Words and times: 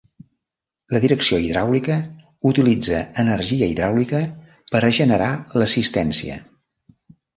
La 0.93 1.01
direcció 1.01 1.39
hidràulica 1.47 1.97
utilitza 2.51 3.01
energia 3.25 3.69
hidràulica 3.75 4.23
per 4.73 4.83
a 4.89 4.93
generar 5.01 5.29
l'assistència. 5.61 6.41